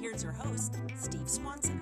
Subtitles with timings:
[0.00, 1.80] here's your host, Steve Swanson.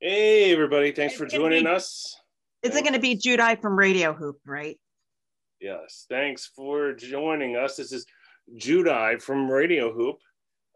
[0.00, 0.92] Hey, everybody.
[0.92, 2.16] Thanks for joining us.
[2.62, 4.78] Is it going to be Judeye from Radio Hoop, right?
[5.60, 6.06] Yes.
[6.08, 7.76] Thanks for joining us.
[7.76, 8.06] This is
[8.56, 10.16] Judeye from Radio Hoop.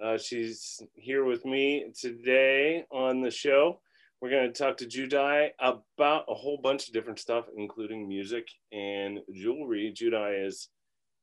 [0.03, 3.81] Uh, she's here with me today on the show.
[4.21, 8.49] We're going to talk to Judeye about a whole bunch of different stuff, including music
[8.73, 9.95] and jewelry.
[9.97, 10.69] Judai is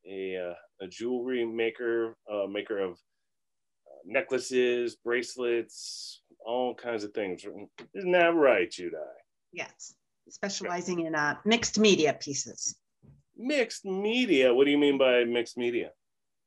[0.09, 7.45] a, uh, a jewelry maker, uh, maker of uh, necklaces, bracelets, all kinds of things.
[7.93, 8.93] Isn't that right, Judeye?
[9.51, 9.95] Yes,
[10.29, 12.75] specializing in uh, mixed media pieces.
[13.35, 14.53] Mixed media?
[14.53, 15.91] What do you mean by mixed media?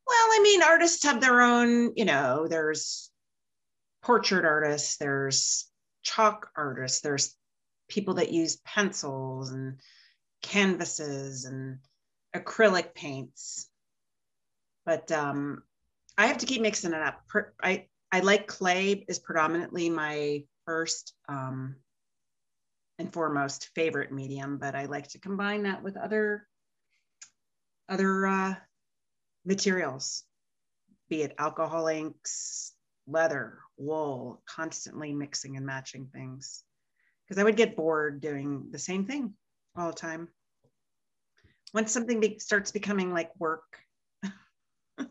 [0.06, 3.10] Well, I mean, artists have their own, you know, there's
[4.02, 5.70] portrait artists, there's
[6.02, 7.36] chalk artists, there's
[7.88, 9.78] people that use pencils and
[10.42, 11.78] canvases and
[12.34, 13.68] acrylic paints.
[14.86, 15.62] But um,
[16.16, 17.22] I have to keep mixing it up.
[17.62, 21.76] I, I like clay is predominantly my first um,
[22.98, 26.46] and foremost favorite medium, but I like to combine that with other
[27.88, 28.54] other uh,
[29.44, 30.22] materials,
[31.08, 32.72] be it alcohol inks,
[33.08, 36.62] leather, wool, constantly mixing and matching things.
[37.26, 39.34] Because I would get bored doing the same thing
[39.76, 40.28] all the time.
[41.72, 43.78] Once something be- starts becoming like work,
[44.98, 45.08] and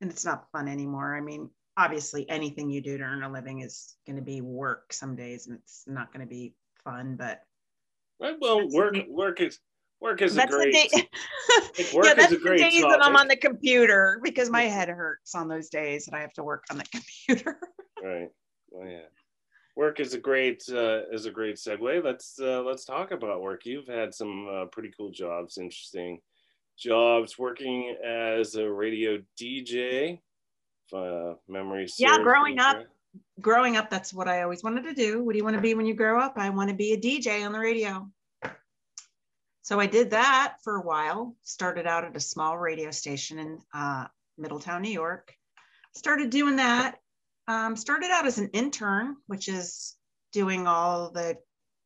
[0.00, 1.14] it's not fun anymore.
[1.14, 4.92] I mean, obviously anything you do to earn a living is going to be work
[4.92, 6.54] some days and it's not going to be
[6.84, 7.42] fun but
[8.20, 9.58] well work work is
[10.00, 11.08] work is that's a great the day,
[11.94, 14.62] work yeah that's is a the great days that i'm on the computer because my
[14.62, 17.58] head hurts on those days that i have to work on the computer.
[18.02, 18.28] Right
[18.70, 19.06] well yeah
[19.76, 22.04] work is a great uh, is a great segue.
[22.04, 23.64] Let's uh, let's talk about work.
[23.64, 26.20] You've had some uh, pretty cool jobs interesting
[26.78, 30.18] jobs working as a radio dj
[30.92, 32.84] uh, memories Yeah, growing up.
[33.40, 35.22] growing up that's what i always wanted to do.
[35.22, 36.34] What do you want to be when you grow up?
[36.36, 38.08] I want to be a dj on the radio.
[39.62, 43.58] So i did that for a while started out at a small radio station in
[43.74, 44.06] uh,
[44.38, 45.34] middletown new york.
[45.94, 46.96] Started doing that
[47.48, 49.96] um, started out as an intern which is
[50.32, 51.36] doing all the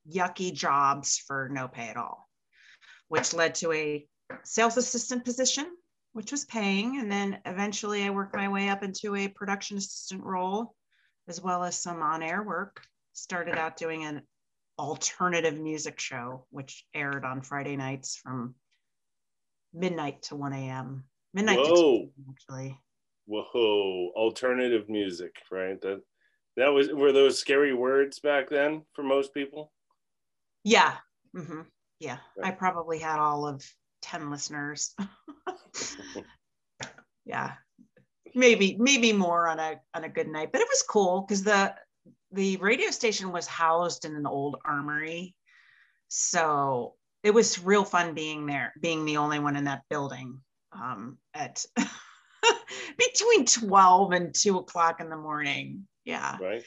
[0.09, 2.29] yucky jobs for no pay at all
[3.09, 4.07] which led to a
[4.45, 5.67] sales assistant position
[6.17, 6.99] which was paying.
[6.99, 10.75] And then eventually I worked my way up into a production assistant role,
[11.29, 12.81] as well as some on air work.
[13.13, 14.23] Started out doing an
[14.79, 18.55] alternative music show, which aired on Friday nights from
[19.75, 21.05] midnight to 1 a.m.
[21.35, 22.81] Midnight to 2 a.m., actually.
[23.27, 26.01] Whoa alternative music right that
[26.57, 29.73] that was were those scary words back then for most people
[30.65, 30.95] Yeah.
[31.35, 31.63] hmm
[32.01, 32.19] Yeah.
[32.43, 33.65] I probably had all of
[34.03, 34.95] 10 listeners.
[37.25, 37.53] yeah.
[38.35, 40.51] Maybe, maybe more on a on a good night.
[40.53, 41.75] But it was cool because the
[42.33, 45.35] the radio station was housed in an old armory.
[46.09, 50.41] So it was real fun being there, being the only one in that building
[50.73, 51.65] um, at
[52.99, 55.87] between 12 and 2 o'clock in the morning.
[56.05, 56.37] Yeah.
[56.41, 56.63] Right.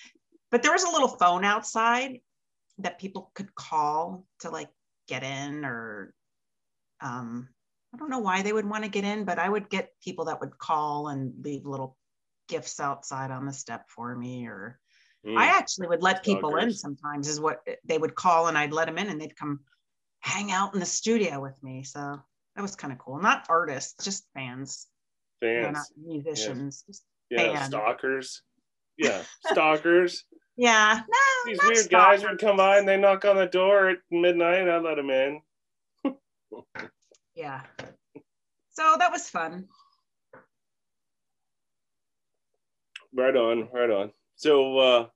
[0.52, 2.20] But there was a little phone outside
[2.80, 4.70] that people could call to like
[5.08, 6.14] get in or
[7.02, 7.50] um
[7.94, 10.26] i don't know why they would want to get in but i would get people
[10.26, 11.98] that would call and leave little
[12.48, 14.80] gifts outside on the step for me or
[15.26, 15.38] Mm.
[15.38, 18.86] i actually would let people in sometimes is what they would call and i'd let
[18.86, 19.60] them in and they'd come
[20.22, 21.84] hang out in the studio with me.
[21.84, 22.20] So
[22.56, 23.20] that was kind of cool.
[23.20, 24.88] Not artists just fans
[25.42, 28.42] know, not fans musicians Just- yeah stalkers.
[28.98, 30.26] Yeah stalkers.
[30.58, 31.02] Yeah.
[31.10, 34.60] No these weird guys would come by and they knock on the door at midnight.
[34.60, 35.42] And i'd let them in.
[37.34, 37.62] Yeah.
[38.72, 39.68] So that was fun.
[43.16, 44.12] Right on right on.
[44.36, 45.08] So uh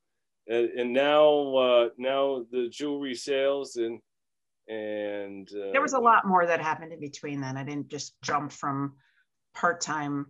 [0.47, 4.00] and, and now uh now the jewelry sales and
[4.69, 7.57] and uh, there was a lot more that happened in between then.
[7.57, 8.94] I didn't just jump from
[9.53, 10.27] part-time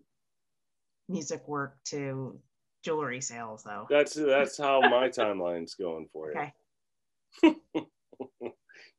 [1.09, 2.39] music work to
[2.83, 3.87] jewelry sales though.
[3.89, 6.39] That's that's how my timeline's going for you.
[6.39, 7.55] Okay.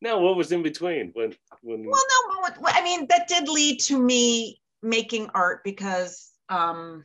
[0.00, 3.98] Now what was in between when when well no i mean that did lead to
[3.98, 7.04] me making art because um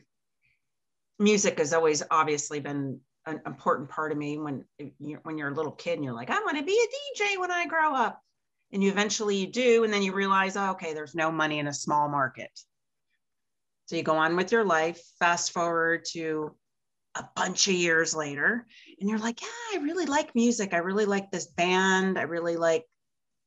[1.18, 4.38] music has always obviously been an important part of me.
[4.38, 4.64] When
[4.98, 7.40] you're when you're a little kid and you're like i want to be a dj
[7.40, 8.22] when i grow up.
[8.72, 11.68] And you eventually you do and then you realize oh, okay there's no money in
[11.68, 12.50] a small market
[13.90, 16.54] so you go on with your life fast forward to
[17.16, 18.64] a bunch of years later
[19.00, 19.48] and you're like yeah
[19.78, 22.84] i really like music i really like this band i really like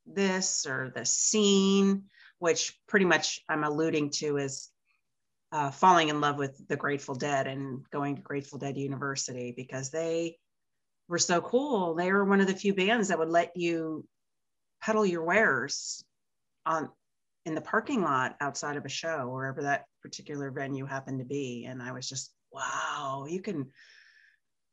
[0.06, 2.04] this or this scene
[2.44, 4.68] which pretty much I'm alluding to is
[5.54, 9.92] uh, falling in love with the Grateful Dead and going to Grateful Dead University because
[9.92, 10.36] they
[11.08, 11.96] were so cool.
[11.96, 14.06] They were one of the few bands that would let you
[14.82, 16.04] peddle your wares
[16.66, 16.90] on
[17.46, 21.66] in the parking lot outside of a show, wherever that particular venue happened to be.
[21.66, 23.68] And I was just, wow, you can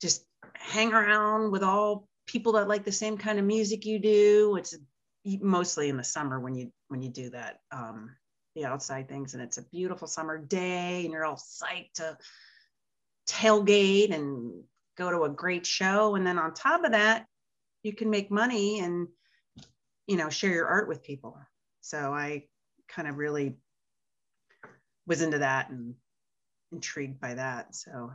[0.01, 0.25] just
[0.55, 4.57] hang around with all people that like the same kind of music you do.
[4.57, 4.77] It's
[5.25, 7.59] mostly in the summer when you when you do that.
[7.73, 8.11] Um,
[8.55, 12.17] the outside things and it's a beautiful summer day and you're all psyched to
[13.29, 14.63] tailgate and
[14.97, 17.27] go to a great show and then on top of that
[17.83, 19.07] you can make money and
[20.07, 21.39] you know share your art with people
[21.81, 22.43] so i
[22.95, 23.57] kind of really
[25.07, 25.95] was into that and
[26.73, 28.13] intrigued by that so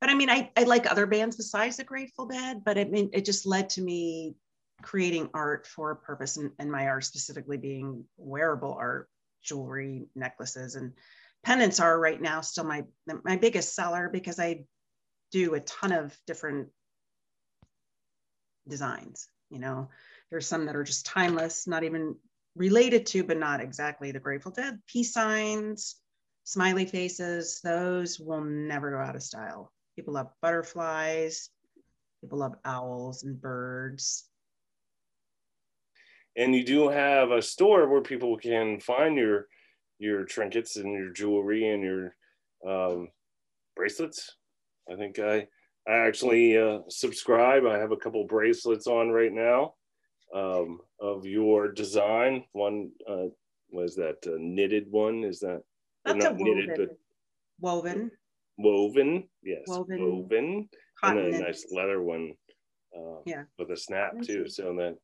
[0.00, 3.10] but i mean i, I like other bands besides the grateful dead but it mean
[3.12, 4.34] it just led to me
[4.82, 9.08] creating art for a purpose and, and my art specifically being wearable art
[9.44, 10.92] jewelry, necklaces, and
[11.44, 12.84] pendants are right now still my
[13.22, 14.64] my biggest seller because I
[15.30, 16.68] do a ton of different
[18.66, 19.28] designs.
[19.50, 19.90] You know,
[20.30, 22.16] there's some that are just timeless, not even
[22.56, 24.78] related to, but not exactly the Grateful Dead.
[24.86, 25.96] Peace signs,
[26.44, 29.72] smiley faces, those will never go out of style.
[29.96, 31.50] People love butterflies,
[32.20, 34.28] people love owls and birds
[36.36, 39.46] and you do have a store where people can find your
[39.98, 42.16] your trinkets and your jewelry and your
[42.68, 43.08] um,
[43.76, 44.36] bracelets.
[44.90, 45.46] I think I
[45.86, 47.64] I actually uh, subscribe.
[47.66, 49.74] I have a couple bracelets on right now
[50.34, 52.44] um, of your design.
[52.52, 53.26] One uh,
[53.70, 55.24] was that uh, knitted one.
[55.24, 55.62] Is that
[56.04, 56.88] That's not knitted but
[57.60, 58.10] woven?
[58.58, 60.68] Woven, yes, woven, woven,
[61.02, 62.34] and a nice leather one.
[62.96, 64.48] Uh, yeah, with a snap too.
[64.48, 64.96] So then,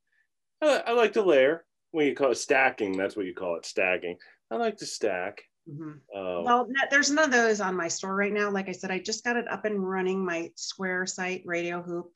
[0.63, 1.65] I, I like to layer.
[1.93, 4.17] When you call it stacking, that's what you call it, stacking.
[4.51, 5.43] I like to stack.
[5.69, 6.17] Mm-hmm.
[6.17, 8.51] Um, well, there's none of those on my store right now.
[8.51, 10.25] Like I said, I just got it up and running.
[10.25, 12.13] My Square site, Radio Hoop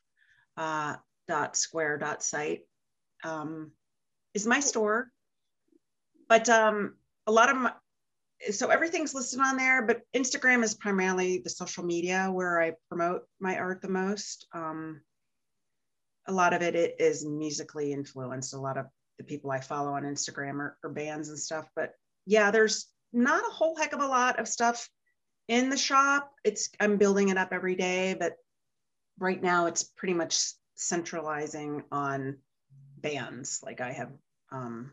[0.57, 0.97] uh,
[1.27, 2.61] dot Square dot site,
[3.25, 3.73] um,
[4.35, 5.09] is my store.
[6.29, 6.95] But um,
[7.27, 7.73] a lot of my,
[8.51, 9.83] so everything's listed on there.
[9.83, 14.47] But Instagram is primarily the social media where I promote my art the most.
[14.55, 15.01] Um,
[16.27, 18.55] a lot of it, it is musically influenced.
[18.55, 18.87] A lot of
[19.19, 21.69] the people I follow on Instagram are, are bands and stuff.
[21.77, 21.93] But
[22.27, 24.89] yeah, there's not a whole heck of a lot of stuff
[25.49, 26.33] in the shop.
[26.43, 28.35] It's I'm building it up every day, but
[29.19, 32.39] right now it's pretty much centralizing on
[33.05, 33.61] bands.
[33.63, 34.11] Like I have
[34.51, 34.91] um,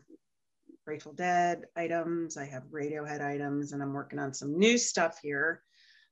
[0.84, 5.62] Grateful Dead items, I have Radiohead items, and I'm working on some new stuff here.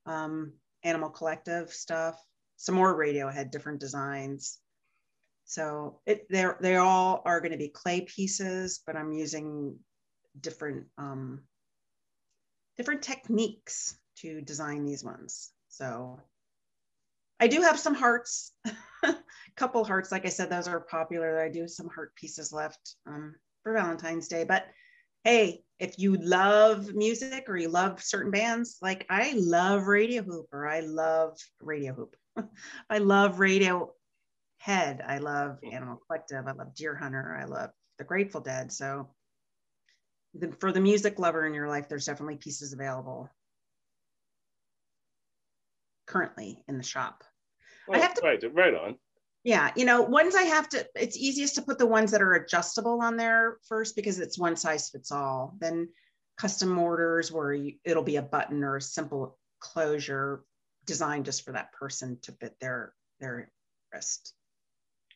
[0.07, 2.19] Um, Animal Collective stuff,
[2.57, 4.59] some more Radiohead, different designs.
[5.45, 9.77] So it, they're, they all are going to be clay pieces, but I'm using
[10.41, 11.43] different, um,
[12.79, 15.51] different techniques to design these ones.
[15.69, 16.19] So
[17.41, 18.53] I do have some hearts,
[19.03, 19.17] a
[19.57, 20.13] couple hearts.
[20.13, 21.43] Like I said, those are popular.
[21.43, 24.45] I do some heart pieces left um, for Valentine's Day.
[24.45, 24.67] But
[25.25, 30.49] hey, if you love music or you love certain bands, like I love Radio Hoop
[30.53, 32.17] or I love Radio Hoop.
[32.91, 33.95] I love Radio
[34.59, 35.03] Head.
[35.07, 36.47] I love Animal Collective.
[36.47, 37.41] I love Deerhunter.
[37.41, 38.71] I love The Grateful Dead.
[38.71, 39.09] So
[40.35, 43.31] the, for the music lover in your life, there's definitely pieces available
[46.07, 47.25] currently in the shop.
[47.93, 48.97] I have to right, right on.
[49.43, 50.87] Yeah, you know, ones I have to.
[50.95, 54.57] It's easiest to put the ones that are adjustable on there first because it's one
[54.57, 55.57] size fits all.
[55.59, 55.89] Then
[56.37, 60.45] custom orders where you, it'll be a button or a simple closure
[60.87, 63.51] designed just for that person to fit their their
[63.93, 64.35] wrist.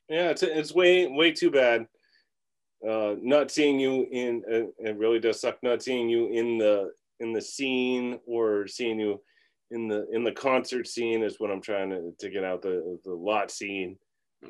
[0.09, 1.87] Yeah, it's it's way way too bad.
[2.87, 5.59] Uh, not seeing you in uh, it really does suck.
[5.63, 9.21] Not seeing you in the in the scene or seeing you
[9.71, 12.99] in the in the concert scene is what I'm trying to to get out the
[13.05, 13.97] the lot scene.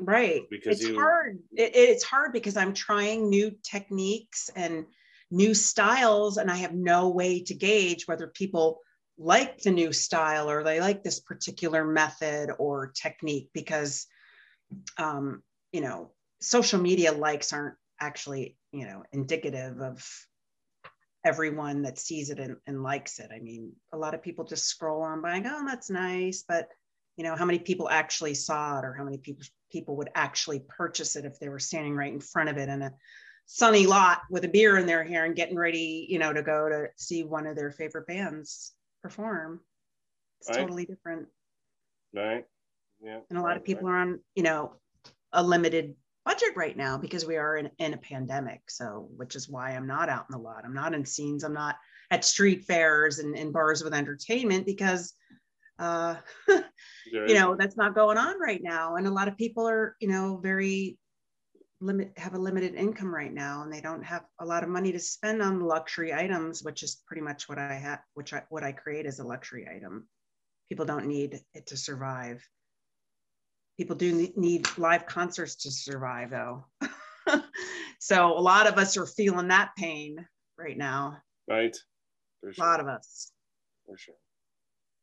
[0.01, 0.43] Right.
[0.51, 1.39] Because it's you, hard.
[1.53, 4.87] It, it's hard because I'm trying new techniques and
[5.31, 8.81] new styles, and I have no way to gauge whether people
[9.17, 14.09] like the new style or they like this particular method or technique because
[14.99, 15.43] um,
[15.73, 20.07] you know, social media likes aren't actually, you know, indicative of
[21.25, 23.31] everyone that sees it and, and likes it.
[23.35, 26.45] I mean, a lot of people just scroll on by and go, oh, that's nice.
[26.47, 26.69] But,
[27.17, 30.61] you know, how many people actually saw it or how many people people would actually
[30.69, 32.93] purchase it if they were standing right in front of it in a
[33.47, 36.69] sunny lot with a beer in their hair and getting ready, you know, to go
[36.69, 39.61] to see one of their favorite bands perform.
[40.41, 40.59] It's right.
[40.59, 41.27] totally different.
[42.15, 42.45] Right.
[43.03, 43.21] Yeah.
[43.29, 43.95] And a lot of people right.
[43.95, 44.75] are on, you know,
[45.33, 48.63] a limited budget right now because we are in, in a pandemic.
[48.69, 50.65] So, which is why I'm not out in the lot.
[50.65, 51.45] I'm not in scenes.
[51.45, 51.77] I'm not
[52.11, 55.13] at street fairs and in bars with entertainment because,
[55.79, 56.17] uh,
[57.07, 58.97] you know, that's not going on right now.
[58.97, 60.99] And a lot of people are, you know, very
[61.81, 64.93] limit have a limited income right now and they don't have a lot of money
[64.93, 68.63] to spend on luxury items which is pretty much what i have which i what
[68.63, 70.07] i create as a luxury item
[70.69, 72.47] people don't need it to survive
[73.77, 76.65] people do need live concerts to survive though.
[78.05, 80.27] So a lot of us are feeling that pain
[80.59, 81.23] right now.
[81.49, 81.75] Right.
[82.43, 82.53] Sure.
[82.59, 83.33] a lot of us.
[83.87, 84.15] For sure.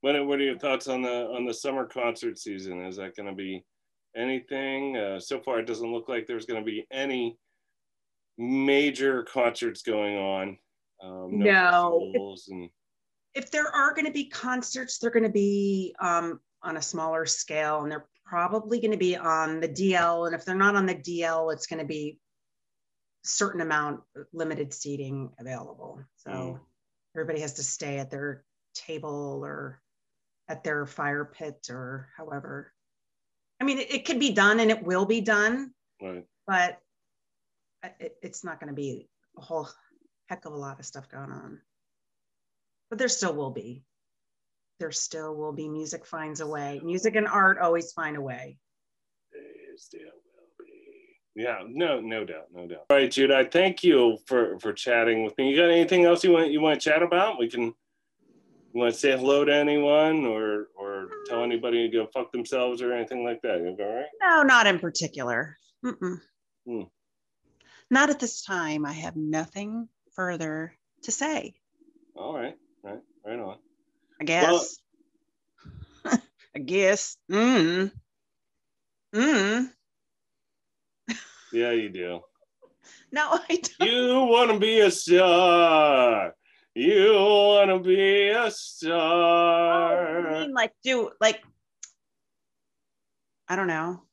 [0.02, 2.86] What, what are your thoughts on the on the summer concert season?
[2.86, 3.66] Is that going to be
[4.16, 4.98] anything?
[4.98, 7.40] Uh, so far it doesn't look like there's going to be any
[8.38, 10.58] major concerts going on.
[11.04, 12.34] Um, no, no.
[12.36, 12.70] If, and...
[13.34, 17.26] if there are going to be concerts they're going to be um, on a smaller
[17.26, 20.26] scale and they're probably going to be on the DL.
[20.26, 22.18] And if they're not on the DL, it's going to be
[23.26, 24.00] certain amount
[24.32, 26.00] limited seating available.
[26.16, 26.60] So mm.
[27.14, 29.82] everybody has to stay at their table or
[30.48, 32.72] at their fire pit or however.
[33.60, 35.72] I mean, it, it can be done and it will be done,
[36.02, 36.24] right.
[36.48, 36.80] but
[38.00, 39.68] it, it's not going to be a whole
[40.30, 41.60] heck of a lot of stuff going on.
[42.90, 43.84] But there still will be
[44.82, 46.82] there still will be music finds a way.
[46.84, 48.58] Music and art always find a way.
[49.32, 50.74] There still will be.
[51.36, 52.86] Yeah, no, no doubt, no doubt.
[52.90, 55.52] All right, Judeye, I thank you for for chatting with me.
[55.52, 57.38] You got anything else you want you want to chat about?
[57.38, 57.74] We can.
[58.74, 62.82] You want to say hello to anyone or or tell anybody to go fuck themselves
[62.82, 63.60] or anything like that?
[63.60, 64.06] You all right?
[64.20, 65.58] No, not in particular.
[65.86, 66.82] Hmm.
[67.92, 68.86] Not at this time.
[68.86, 70.74] I have nothing further
[71.04, 71.54] to say.
[72.16, 73.58] All right, right, right on.
[74.22, 74.78] I guess.
[76.06, 76.20] Well,
[76.56, 77.18] I guess.
[77.32, 77.92] Mm.
[79.16, 79.70] Mm.
[81.52, 82.22] Yeah, you do.
[83.14, 83.92] No, I don't.
[83.92, 86.34] You want to be a star.
[86.74, 90.28] You want to be a star.
[90.28, 91.42] Oh, I mean, like, do like,
[93.50, 94.04] I don't know.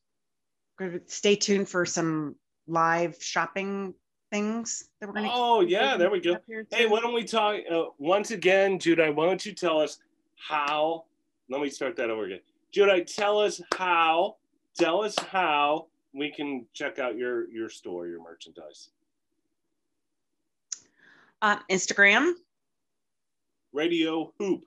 [1.05, 2.35] Stay tuned for some
[2.67, 3.93] live shopping
[4.31, 5.31] things that we're going to.
[5.33, 6.37] Oh yeah, there we go.
[6.71, 9.13] Hey, why don't we talk uh, once again, Judeye?
[9.13, 9.99] Why don't you tell us
[10.35, 11.05] how?
[11.49, 12.39] Let me start that over again.
[12.73, 14.37] Judeye, tell us how.
[14.77, 18.89] Tell us how we can check out your your store, your merchandise.
[21.41, 22.33] Uh, Instagram.
[23.71, 24.63] Radio Hoop.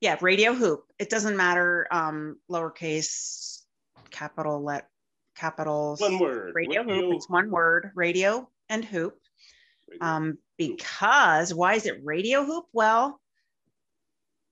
[0.00, 0.84] Yeah, Radio Hoop.
[0.98, 3.62] It doesn't matter um, lowercase,
[4.10, 4.88] capital let
[5.36, 6.00] capitals.
[6.00, 6.52] One word.
[6.54, 7.14] Radio, radio Hoop.
[7.16, 7.90] It's one word.
[7.94, 9.18] Radio and hoop.
[10.00, 12.66] Um, because why is it radio hoop?
[12.72, 13.20] Well,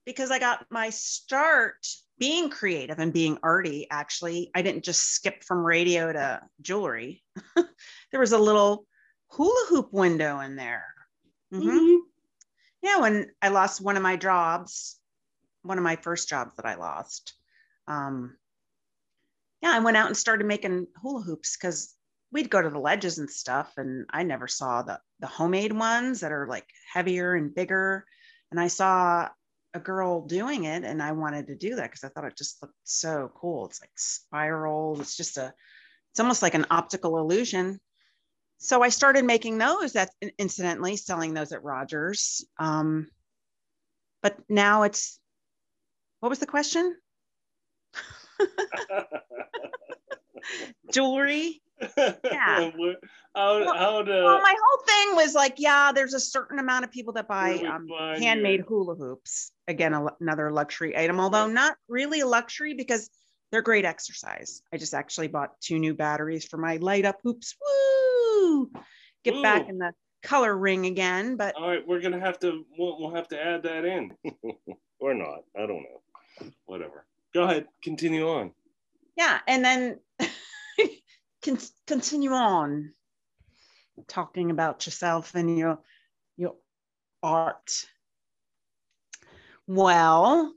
[0.05, 1.85] because I got my start
[2.17, 3.87] being creative and being arty.
[3.91, 7.23] Actually, I didn't just skip from radio to jewelry.
[7.55, 8.85] there was a little
[9.27, 10.85] hula hoop window in there.
[11.53, 11.69] Mm-hmm.
[11.69, 11.95] Mm-hmm.
[12.81, 14.97] Yeah, when I lost one of my jobs,
[15.63, 17.33] one of my first jobs that I lost.
[17.87, 18.37] Um,
[19.61, 21.93] yeah, I went out and started making hula hoops because
[22.31, 26.19] we'd go to the ledges and stuff and i never saw the the homemade ones
[26.19, 28.05] that are like heavier and bigger.
[28.51, 29.29] And i saw
[29.73, 32.61] a girl doing it and i wanted to do that because i thought it just
[32.61, 33.65] looked so cool.
[33.67, 35.53] It's like spiral it's just a
[36.11, 37.79] it's almost like an optical illusion.
[38.59, 42.45] So i started making those that incidentally selling those at rogers.
[42.57, 43.07] Um,
[44.21, 45.19] but now it's
[46.19, 46.95] what was the question
[50.93, 52.19] jewelry yeah.
[52.23, 52.71] how,
[53.35, 56.91] well, how to, well, my whole thing was like, yeah, there's a certain amount of
[56.91, 57.87] people that buy um,
[58.17, 59.51] handmade hula hoops.
[59.67, 63.09] Again, a, another luxury item, although not really a luxury because
[63.51, 64.61] they're great exercise.
[64.73, 67.55] I just actually bought two new batteries for my light up hoops.
[67.61, 68.71] Woo!
[69.23, 69.43] Get Ooh.
[69.43, 69.91] back in the
[70.23, 71.35] color ring again.
[71.37, 74.11] But all right, we're gonna have to we'll, we'll have to add that in,
[74.99, 75.43] or not.
[75.55, 76.49] I don't know.
[76.65, 77.05] Whatever.
[77.33, 77.67] Go ahead.
[77.83, 78.51] Continue on.
[79.15, 79.99] Yeah, and then
[81.43, 82.93] con- continue on
[84.07, 85.79] talking about yourself and your
[86.37, 86.55] your
[87.23, 87.85] art.
[89.65, 90.53] Well,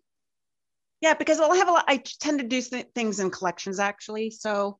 [1.00, 1.84] yeah, because I'll have a lot.
[1.88, 4.30] I tend to do th- things in collections actually.
[4.30, 4.78] So,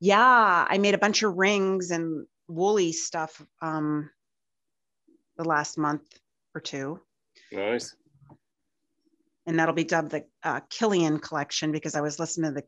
[0.00, 4.10] yeah, I made a bunch of rings and woolly stuff um,
[5.36, 6.06] the last month
[6.54, 7.00] or two.
[7.50, 7.94] Nice.
[9.46, 12.62] And that'll be dubbed the uh, Cillian collection because I was listening to the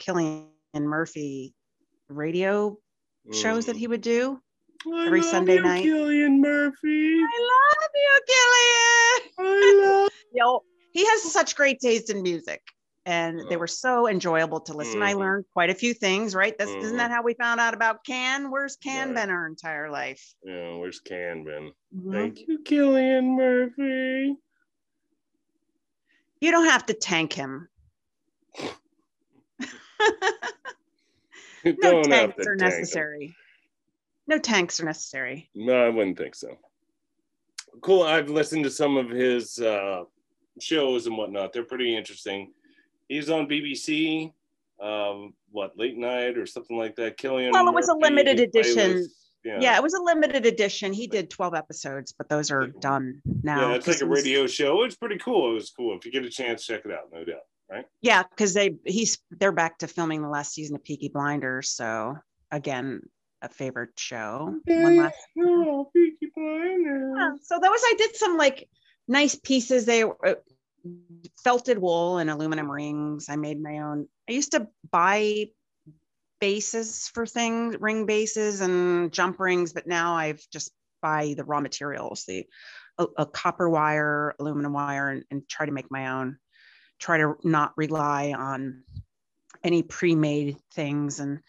[0.75, 1.55] Cillian Murphy
[2.09, 2.77] radio
[3.33, 4.41] shows that he would do
[4.87, 5.85] I every Sunday you, night.
[5.85, 7.17] Cillian Murphy.
[7.17, 9.31] I love you, Cillian.
[9.39, 10.11] I love.
[10.33, 10.63] Yo,
[10.93, 12.61] he has such great taste in music.
[13.07, 13.59] and they Oh.
[13.59, 15.03] were so enjoyable to listen.
[15.03, 15.19] I Mhm.
[15.19, 16.57] learned quite a few things, right?
[16.57, 17.15] That's isn't that Mhm.
[17.15, 18.51] how we found out about Can?
[18.51, 19.17] Where's Can Right.
[19.17, 20.35] been our entire life?
[20.43, 21.75] Yeah, where's Can been?
[21.95, 22.13] Mhm.
[22.13, 24.39] Thank you, Cillian Murphy.
[26.41, 27.69] You don't have to tank him.
[31.65, 33.35] No tanks are tank necessary.
[34.27, 35.49] No tanks are necessary.
[35.55, 36.59] No, I wouldn't think so.
[37.81, 38.03] Cool.
[38.03, 40.05] I've listened to some of his uh,
[40.61, 41.53] shows and whatnot.
[41.53, 42.53] They're pretty interesting.
[43.09, 44.33] He's on BBC,
[44.81, 47.19] um, what late night or something like that.
[47.19, 47.53] Cillian.
[47.53, 49.07] Well, it was a limited edition.
[49.45, 49.59] Yeah.
[49.61, 49.77] Yeah.
[49.77, 50.93] it was a limited edition.
[50.93, 53.71] He did 12 episodes, but those are done now.
[53.71, 54.85] yeah, it's like a radio show.
[54.85, 55.51] It's pretty cool.
[55.51, 55.97] It was cool.
[55.97, 57.11] If you get a chance, check it out.
[57.13, 57.43] No doubt.
[57.71, 57.87] Right.
[58.03, 61.71] Yeah, because they he's they're back to filming the last season of Peaky Blinders.
[61.71, 62.17] So
[62.51, 63.03] again,
[63.43, 64.55] a favorite show.
[64.67, 67.15] One last Oh, Peaky Blinders.
[67.17, 68.69] Yeah, so those I did some like
[69.09, 69.87] nice pieces.
[69.87, 70.35] They uh,
[71.43, 73.27] felted wool and aluminum rings.
[73.29, 74.09] I made my own.
[74.29, 75.49] I used to buy
[76.41, 81.61] bases for things, ring bases and jump rings, but now I've just buy the raw
[81.61, 82.47] materials, the
[82.99, 86.39] a, a copper wire, aluminum wire, and, and try to make my own.
[86.99, 88.85] Try to not rely on
[89.63, 91.41] any pre-made things and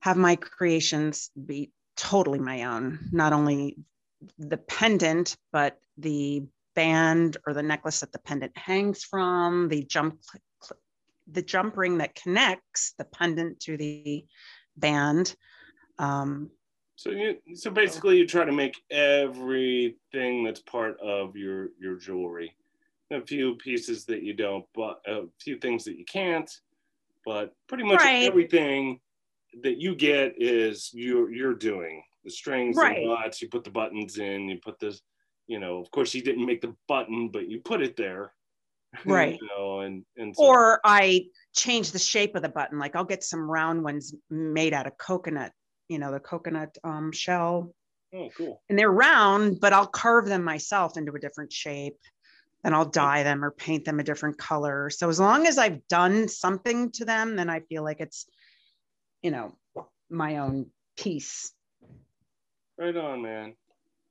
[0.00, 3.08] have my creations be totally my own.
[3.12, 3.76] Not only
[4.38, 10.20] the pendant, but the band or the necklace that the pendant hangs from, the jump
[11.30, 14.24] the jump ring that connects the pendant to the
[14.76, 15.34] band.
[15.98, 16.50] Um,
[16.96, 22.54] So you so basically you try to make everything that's part of your your jewelry.
[23.10, 26.50] A few pieces that you don't, but a few things that you can't.
[27.24, 28.24] But pretty much Right.
[28.24, 29.00] everything
[29.62, 32.98] that you get is you're you're doing the strings Right.
[32.98, 33.40] and knots.
[33.40, 34.48] You put the buttons in.
[34.48, 35.00] You put this.
[35.46, 38.34] You know, of course, you didn't make the button, but you put it there.
[39.06, 39.38] Right.
[39.40, 42.78] you know, and and so, or I change the shape of the button.
[42.78, 45.52] Like I'll get some round ones made out of coconut,
[45.88, 47.74] you know, the coconut um, shell,
[48.14, 48.62] oh, cool.
[48.68, 51.96] and they're round, but I'll carve them myself into a different shape.
[52.64, 54.90] And I'll dye them or paint them a different color.
[54.90, 58.26] So as long as I've done something to them, then I feel like it's,
[59.22, 59.56] you know,
[60.10, 60.66] my own
[60.96, 61.52] piece.
[62.76, 63.54] Right on, man.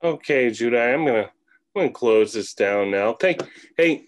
[0.04, 1.32] Okay, Judeye, I'm gonna
[1.76, 3.14] I'm gonna close this down now.
[3.14, 3.42] Thank
[3.78, 4.06] hey,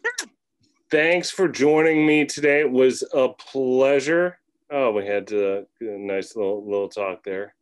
[0.91, 2.61] thanks for joining me today.
[2.61, 4.39] It was a pleasure.
[4.71, 7.55] Oh, we had uh, a nice little little talk there.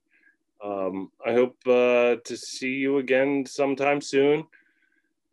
[0.64, 4.46] Um, I hope uh, to see you again sometime soon,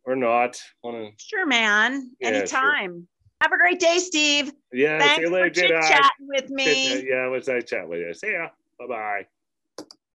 [0.04, 0.60] or not.
[0.82, 2.10] Wanna Sure, man.
[2.20, 2.38] Yeah, sure.
[2.38, 3.08] Anytime.
[3.40, 4.52] Have a great day, Steve.
[4.72, 7.06] yeah, Thanks for chit chatting with me.
[7.08, 8.14] Yeah, it was nice chatting with you.
[8.14, 8.48] See ya.
[8.78, 9.26] Bye bye.